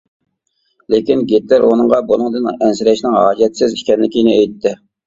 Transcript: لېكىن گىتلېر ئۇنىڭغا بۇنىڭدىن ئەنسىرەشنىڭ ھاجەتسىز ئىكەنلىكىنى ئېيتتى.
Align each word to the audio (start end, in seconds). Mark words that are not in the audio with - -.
لېكىن 0.93 1.21
گىتلېر 1.33 1.67
ئۇنىڭغا 1.67 2.01
بۇنىڭدىن 2.09 2.51
ئەنسىرەشنىڭ 2.55 3.21
ھاجەتسىز 3.23 3.79
ئىكەنلىكىنى 3.81 4.37
ئېيتتى. 4.43 4.79